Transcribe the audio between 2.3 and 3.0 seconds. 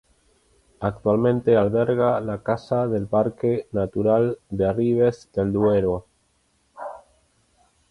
casa